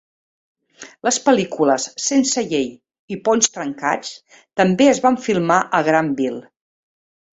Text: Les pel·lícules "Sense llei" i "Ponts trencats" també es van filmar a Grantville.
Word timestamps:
Les 1.07 1.17
pel·lícules 1.25 1.85
"Sense 2.05 2.43
llei" 2.53 2.65
i 3.15 3.19
"Ponts 3.27 3.53
trencats" 3.59 4.15
també 4.63 4.89
es 4.95 5.03
van 5.05 5.21
filmar 5.27 5.59
a 5.69 5.83
Grantville. 5.91 6.43